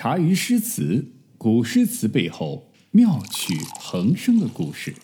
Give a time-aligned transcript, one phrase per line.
[0.00, 1.04] 茶余诗词，
[1.36, 4.94] 古诗词背后妙趣横生的故事。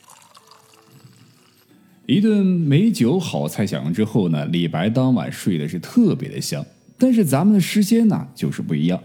[2.06, 6.64] 一顿美酒好菜享用之后呢，李白当晚睡的是特别的香。
[6.96, 9.02] 但是咱们的诗仙呢，就是不一样，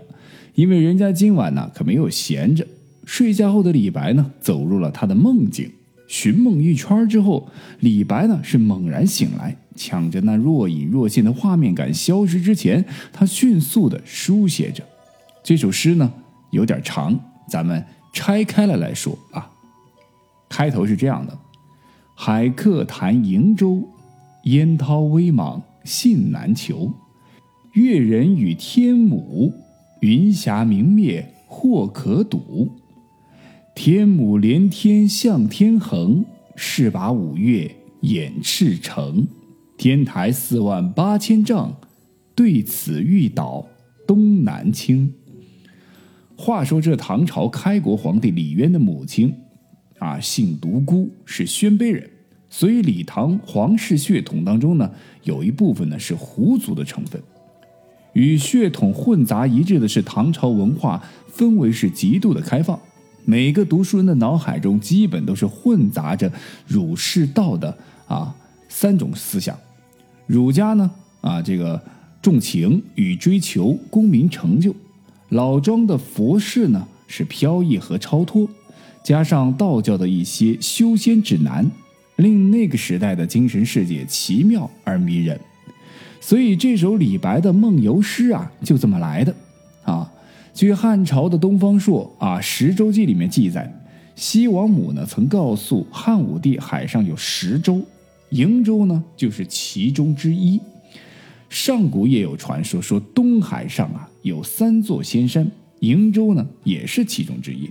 [0.53, 2.67] 因为人家今晚呢可没有闲着。
[3.03, 5.71] 睡觉后的李白呢，走入了他的梦境，
[6.05, 7.49] 寻梦一圈之后，
[7.79, 14.83] 李白呢是猛然醒来，抢着那若隐若现的画面感消失之前，他迅速的书写着。
[15.43, 16.11] 这首诗呢
[16.51, 19.51] 有点长，咱们拆开了来说啊。
[20.49, 21.37] 开头是这样的：
[22.15, 23.87] 海客谈瀛洲，
[24.43, 26.91] 烟涛微茫信难求。
[27.73, 29.53] 越人语天母，
[30.01, 32.69] 云霞明灭或可睹。
[33.75, 36.25] 天母连天向天横，
[36.55, 39.27] 势拔五岳掩赤城。
[39.77, 41.75] 天台四万八千丈，
[42.35, 43.65] 对此欲倒
[44.07, 45.13] 东南倾。
[46.41, 49.35] 话说这唐朝开国皇帝李渊的母亲，
[49.97, 52.09] 啊，姓独孤，是鲜卑人，
[52.49, 54.89] 所以李唐皇室血统当中呢，
[55.23, 57.21] 有一部分呢是胡族的成分。
[58.13, 62.79] 与血统混杂一致的是，唐朝文化氛围是极度的开放，
[63.25, 66.31] 每个读书人的脑海中基本都是混杂着
[66.65, 67.77] 儒释道的
[68.07, 68.33] 啊
[68.69, 69.59] 三种思想。
[70.25, 71.83] 儒家呢，啊这个
[72.21, 74.73] 重情与追求功名成就。
[75.29, 78.49] 老庄的佛事呢是飘逸和超脱，
[79.03, 81.69] 加上道教的一些修仙指南，
[82.15, 85.39] 令那个时代的精神世界奇妙而迷人。
[86.19, 89.33] 所以这首李白的梦游诗啊，就这么来的
[89.83, 90.11] 啊。
[90.51, 93.71] 据汉朝的东方朔啊《十洲记》里面记载，
[94.15, 97.79] 西王母呢曾告诉汉武帝，海上有十洲，
[98.31, 100.59] 瀛洲呢就是其中之一。
[101.49, 107.69] 上古也有传说，说东海上啊有三座仙山，瀛洲呢也是其中之一。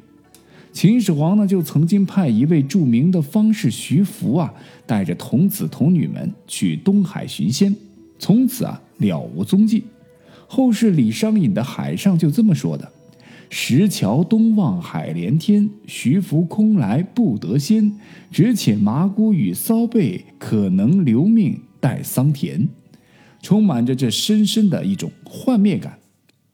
[0.72, 4.52] 秦始皇呢就曾经派一位著名的方士徐福啊，
[4.86, 7.74] 带着童子童女们去东海寻仙，
[8.18, 9.84] 从此啊了无踪迹。
[10.46, 12.90] 后世李商隐的《海上》就这么说的
[13.50, 17.92] ：“石桥东望海连天，徐福空来不得仙。
[18.30, 22.68] 只遣麻姑与骚背，可能留命待桑田。”
[23.42, 25.97] 充满着这深深的一种幻灭感，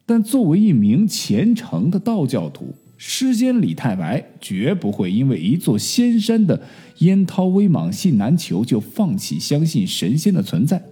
[0.07, 6.61] 但作为一名虔诚的道教徒，诗仙李太白绝不会因为一座仙山的
[6.99, 10.83] 烟涛微莽信难求就放弃相信神仙的存在。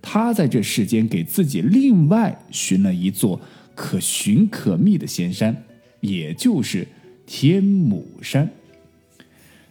[0.00, 3.40] 他在这世间给自己另外寻了一座
[3.74, 5.64] 可寻可觅的仙山，
[6.00, 6.86] 也就是
[7.26, 8.50] 天母山。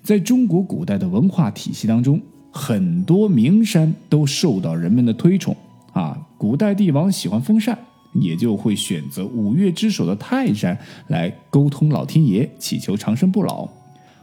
[0.03, 2.21] 在中国古代的文化体系当中。
[2.57, 5.53] 很多名山都受到人们的推崇
[5.91, 6.17] 啊！
[6.37, 7.77] 古代帝王喜欢封禅，
[8.19, 10.77] 也就会选择五岳之首的泰山
[11.07, 13.69] 来沟通老天爷，祈求长生不老。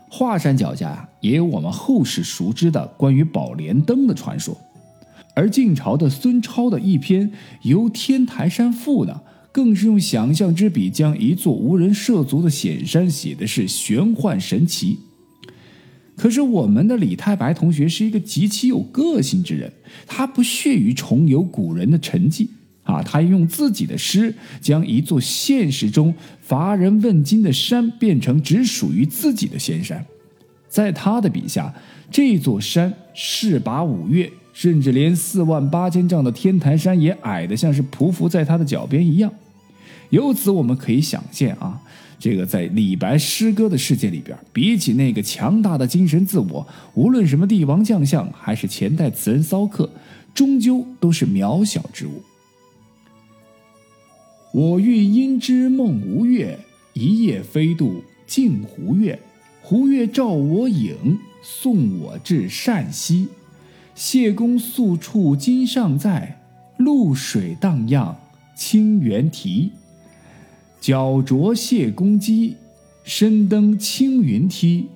[0.08, 4.56] 华山脚下啊，也有我们后世熟知的关于宝莲灯的传说。
[5.34, 7.30] 而晋朝的孙超的一篇
[7.62, 14.98] 《游天台山赋》呢，更是用想象之笔，将一座无人涉足的险山写的是玄幻神奇。
[16.14, 19.72] 可是我们的李太白同学是一个极其有个性之人，
[20.06, 22.48] 他不屑于重游古人的沉寂
[22.92, 30.04] 啊，他用自己的诗将一座现实中乏人问津的山变成只属于自己的仙山，
[30.68, 31.72] 在他的笔下，
[32.10, 39.32] 这座山势拔五岳，甚至连四万八千丈的天台山也矮得像是匍匐在他的脚边一样。
[40.10, 41.80] 由此我们可以想见啊。
[42.18, 46.64] 这个在李白诗歌的世界里边，比起那个强大的精神自我，
[46.94, 49.90] 无论什么帝王将相，还是前代词人骚客，
[50.32, 52.22] 终究都是渺小之物。
[54.52, 56.58] 我欲因之梦吴越，
[56.92, 59.18] 一夜飞渡镜湖月。
[59.62, 63.28] 湖月照我影，送我至善溪。
[63.94, 66.42] 谢公宿处今尚在，
[66.78, 68.14] 渌水荡漾
[68.54, 69.72] 清猿啼。
[70.78, 72.56] 脚着谢公屐，
[73.04, 74.88] 身登青云梯。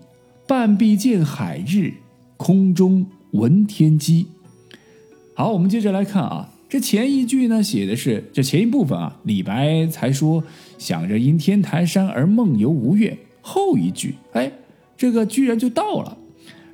[0.46, 1.94] 半壁见海日，
[2.36, 4.26] 空中闻天鸡。
[5.34, 10.44] 好，我们接着来看啊，这前一句呢写的是这前一部分啊，李白才说
[10.76, 13.16] 想着因天台山而梦游吴越。
[13.40, 14.52] 后一句，哎，
[14.94, 16.18] 这个居然就到了，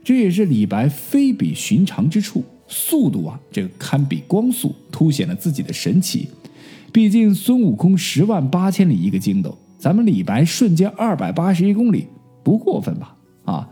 [0.02, 6.26] 这也是李白非比寻常之处，速度啊，这个堪比光速，凸显了自己的神奇。
[6.93, 12.08] 毕竟孙悟空十万八千里一个筋斗，咱们李白瞬间二百八十一公里，
[12.43, 13.16] 不过分吧？
[13.44, 13.69] 啊，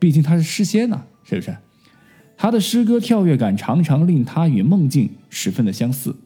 [0.00, 1.56] 毕竟他是诗仙呢，是不是？
[2.42, 6.16] 他的诗歌跳跃感常常令他与梦境十分的相似，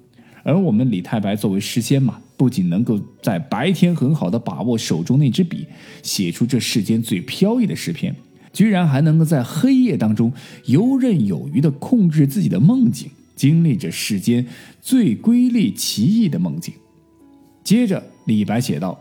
[0.45, 5.67] 而我们李太白作为诗仙嘛，不仅能够在白天很好的把握手中那支笔，
[6.05, 8.15] 写出这世间最飘逸的诗篇，
[8.53, 10.33] 居然还能够在黑夜当中
[10.67, 14.47] 游刃有余地控制自己的梦境，经历着世间
[14.81, 16.73] 最瑰丽奇异的梦境。
[17.65, 19.01] 接着，李白写道：“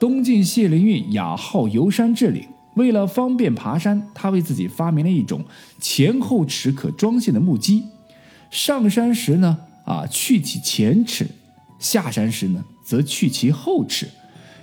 [0.00, 2.42] 东晋谢灵运雅号游山之岭。”
[2.74, 5.44] 为了方便爬山，他为自己发明了一种
[5.80, 7.84] 前后齿可装卸的木屐。
[8.50, 11.24] 上山时呢，啊，去其前齿；
[11.78, 14.08] 下山时呢，则去其后齿。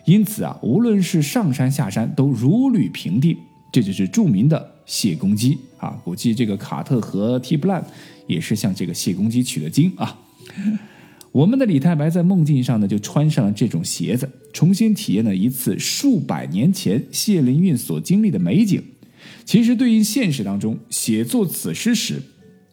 [0.05, 3.37] 因此啊，无论是上山下山都如履平地。
[3.71, 5.97] 这就是著名的谢公屐啊！
[6.03, 7.81] 估计这个卡特和 T 布兰
[8.27, 10.19] 也是向这个谢公屐取了经啊。
[11.31, 18.83] 我们的李太白在梦境上呢，就穿上了这种鞋子，重新体验了一次数百年前谢灵运所经历的美景。
[19.45, 22.21] 其实对应现实当中，写作此诗时，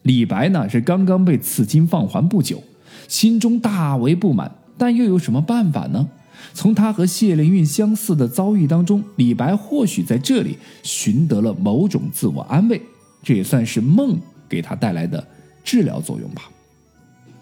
[0.03, 2.61] 李白呢是刚刚被赐金放还不久，
[3.07, 6.09] 心中大为不满，但又有什么办法呢？
[6.53, 12.81] 从他和谢灵运相似的遭遇当中，李白或许在这里寻得了某种自我安慰，
[13.23, 14.19] 这也算是梦
[14.49, 15.25] 给他带来的
[15.63, 16.49] 治疗作用吧。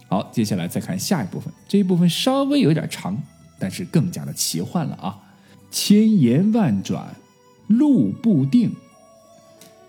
[0.07, 1.53] 好，接下来再看下一部分。
[1.67, 3.21] 这一部分稍微有点长，
[3.59, 5.19] 但是更加的奇幻了啊！
[5.69, 7.13] 千言万转，
[7.67, 8.69] 路不定；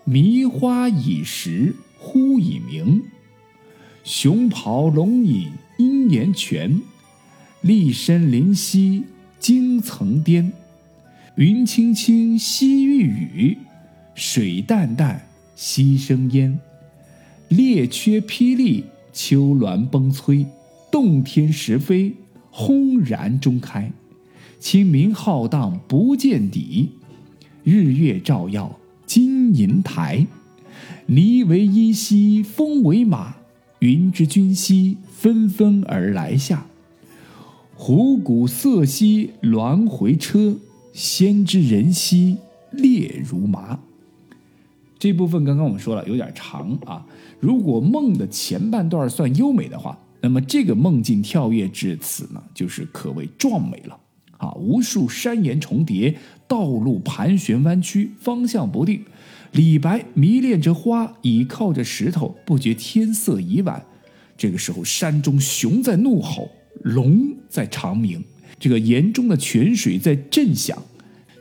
[0.03, 3.01] 迷花倚石，忽已明。
[4.03, 6.81] 熊咆龙吟阴岩泉，
[7.61, 9.05] 立身灵犀
[9.39, 10.51] 惊层巅。
[11.35, 13.57] 云青青兮欲雨，
[14.15, 15.25] 水淡淡
[15.55, 16.59] 兮生烟。
[17.47, 18.83] 列缺霹雳。
[19.11, 20.45] 秋峦崩摧，
[20.91, 22.13] 洞天石扉，
[22.51, 23.91] 轰然中开。
[24.59, 26.89] 清明浩荡不见底，
[27.63, 30.27] 日月照耀金银台。
[31.07, 33.37] 霓为衣兮风为马，
[33.79, 36.65] 云之君兮纷纷而来下。
[37.75, 40.57] 虎鼓瑟兮鸾回车，
[40.91, 42.37] 先知人兮
[42.71, 43.79] 列如麻。
[44.99, 47.03] 这部分刚刚我们说了有点长啊。
[47.39, 53.97] 如果梦的前半段算优美的话，那么这个梦境跳跃至此呢，就是可谓壮美了
[54.37, 54.51] 啊！
[54.55, 56.13] 无数山岩重叠，
[56.45, 59.01] 道路盘旋弯曲，方向不定。
[59.53, 63.83] 李白迷恋着花，倚靠着石头，不觉天色已晚。
[64.37, 66.49] 这个时候，山中熊在怒吼，
[66.83, 68.21] 龙在长鸣，
[68.59, 70.77] 这个岩中的泉水在震响，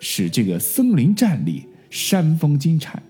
[0.00, 3.02] 使这个森林站立，山峰金蝉。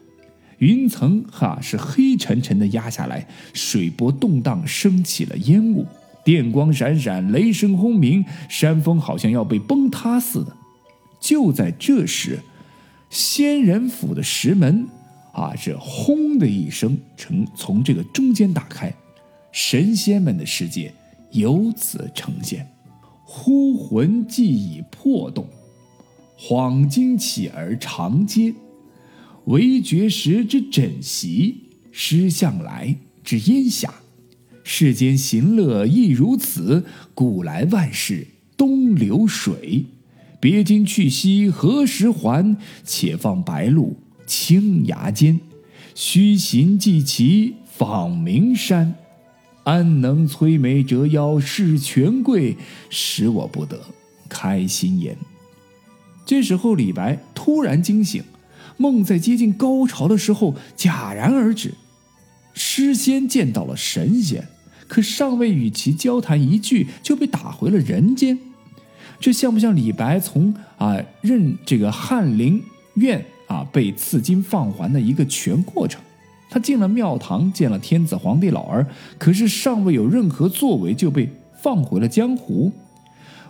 [0.58, 5.86] 云层哈是黑沉沉的压下来，水波动荡，升起了烟雾，
[6.24, 10.56] 电光闪闪，雷声轰鸣，山峰好像要被崩塌似的。
[11.20, 12.40] 就在这时，
[13.10, 14.86] 仙人府的石门
[15.32, 18.92] 啊，这轰的一声，从从这个中间打开，
[19.52, 20.92] 神仙们的世界
[21.30, 22.68] 由此呈现。
[23.24, 25.46] 忽魂既已破洞，
[26.38, 28.54] 恍惊起而长嗟。
[29.48, 33.94] 惟觉时之枕席，失向来之烟霞。
[34.62, 36.84] 世间行乐亦如此，
[37.14, 38.26] 古来万事
[38.58, 39.86] 东流水。
[40.38, 42.58] 别经去兮何时还？
[42.84, 43.96] 且放白鹿
[44.26, 45.40] 青崖间。
[45.94, 48.96] 须行即骑访名山，
[49.64, 52.58] 安能摧眉折腰事权贵，
[52.90, 53.80] 使我不得
[54.28, 55.16] 开心颜。
[56.26, 58.22] 这时候，李白突然惊醒。
[58.78, 61.74] 梦在接近高潮的时候戛然而止，
[62.54, 64.48] 诗仙见到了神仙，
[64.86, 68.38] 可尚未与其交谈一句，就被打回了人间。
[69.20, 72.62] 这像不像李白从啊任这个翰林
[72.94, 76.00] 院啊被赐金放还的一个全过程？
[76.50, 78.86] 他进了庙堂，见了天子皇帝老儿，
[79.18, 81.28] 可是尚未有任何作为，就被
[81.60, 82.72] 放回了江湖。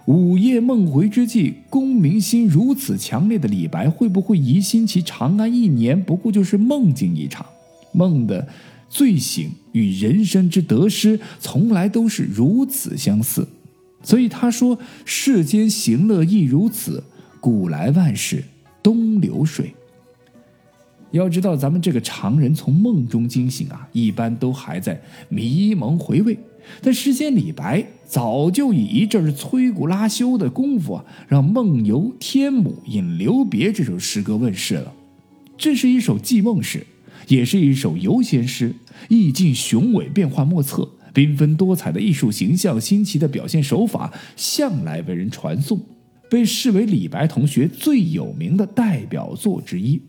[0.09, 7.45] 午夜梦回之际，功名心如此强烈的李白，会不会疑心其长安一年不过就是梦境一场？
[7.93, 8.49] 梦的
[8.89, 13.47] 醉醒与人生之得失，从来都是如此相似。
[14.03, 17.05] 所以他说：“世间行乐亦如此，
[17.39, 18.43] 古来万事
[18.83, 19.75] 东流水。”
[21.13, 24.99] 要知道，咱们这个常人从梦中惊醒啊，一般都还在
[25.29, 26.39] 迷蒙回味。
[26.81, 34.93] 但诗仙李白早就以一阵摧骨拉修的功夫啊，让《梦游天姥引留别》这首诗歌问世了。
[35.57, 36.87] 这是一首寄梦诗，
[37.27, 38.75] 也是一首游仙诗，
[39.09, 45.81] 意境雄伟，变幻莫测，缤纷多彩的艺术形象，新奇的表现手法，向来为人传颂，
[46.31, 50.01] 被视为李白同学最有名的代表作之一。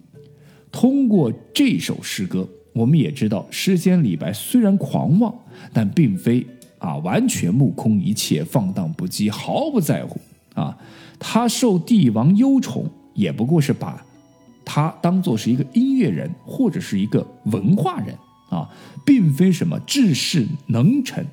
[0.71, 2.47] 通过这首诗歌。
[2.79, 5.35] 我们也知道，诗仙李白虽然狂妄，
[5.73, 10.17] 但并非啊，完全目空一切，放荡不羁，毫不在乎
[10.53, 10.77] 啊。
[11.19, 14.01] 他受帝王忧宠，也不过是把
[14.63, 18.15] 他当做是一个音乐人或者是一个文化人
[18.49, 18.69] 啊，
[19.05, 21.25] 并非什么治世能臣。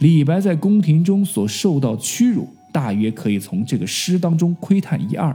[0.00, 5.34] 李白在宫廷中所受到屈辱，大约可以从这个诗当中窥探一二。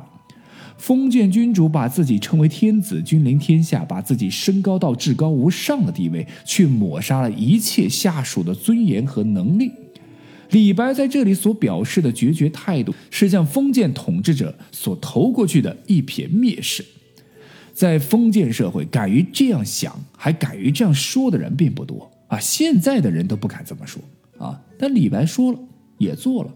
[0.78, 9.72] 封建君主把自己称为天子，君临天下，把自己升高到至高无上的地位，却抹杀了一切下属的尊严和能力。
[10.50, 16.86] 李白在这里所表示的决绝态度，是向封建统治者所投过去的一瞥蔑视。
[17.74, 22.40] 在封建社会，敢于这样想，还敢于这样说的人并不多啊！
[22.40, 24.00] 现在的人都不敢这么说
[24.38, 24.62] 啊！
[24.78, 25.60] 但李白说了，
[25.98, 26.52] 也做了，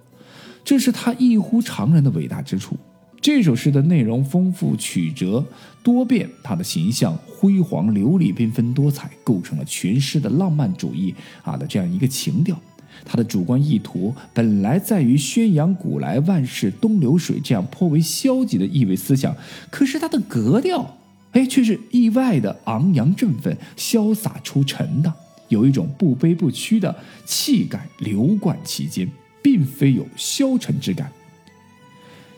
[0.64, 2.78] 这是他异乎常人的伟大之处。
[3.20, 5.44] 这首诗的内容丰富、曲折
[5.84, 12.58] 多变，它的形象辉煌、流丽、缤纷多彩，构成了全诗的浪漫主义啊的这样一个情调。
[13.06, 19.36] 它的主观意图本来在于宣扬“古来万事东流水”这样颇为消极的意味思想，
[19.70, 20.98] 可是它的格调，
[21.32, 25.14] 哎，却是意外的昂扬振奋、潇洒出尘的，
[25.50, 26.96] 有一种不卑不屈的
[27.26, 29.08] 气概流贯其间，
[29.44, 31.12] 并非有消沉之感。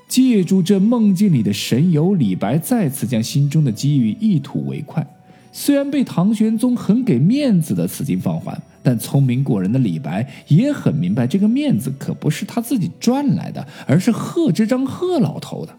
[0.09, 5.07] 借助这梦境里的神游，李白再次将心中的机遇一吐为快。
[5.51, 15.75] 虽然被唐玄宗很给面子的此经放缓，但聪明过人的李白也很明白，这个面子可不是他自己赚来的，而是贺知章贺老头的。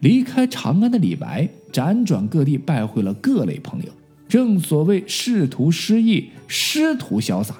[0.00, 3.88] 离开长安的李白，辗转各地，拜会了各类朋友。
[4.28, 7.56] 正所谓仕途失意，师徒潇洒。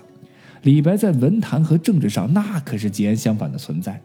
[0.63, 4.01] 李白在文坛和政治上，那可是截然相反的存在。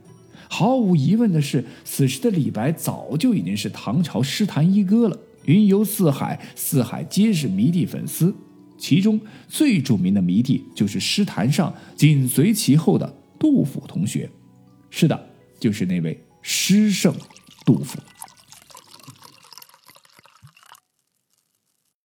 [0.55, 8.31] 毫无疑问的是，此时的李白早就已经是唐朝诗坛一哥了，云游四海，四海皆是迷弟粉丝。
[8.77, 14.29] 其中最著名的迷弟就是诗坛上紧随其后的杜甫同学。
[14.91, 15.27] 是的，
[15.59, 17.11] 就是那位诗圣
[17.65, 17.97] 杜甫。